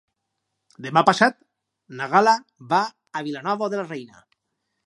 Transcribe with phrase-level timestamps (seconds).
[0.85, 1.37] Demà passat
[1.99, 2.35] na Gal·la
[2.73, 2.83] va
[3.21, 4.27] a Vilanova de la Reina.